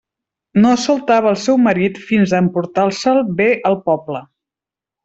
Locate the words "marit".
1.67-2.01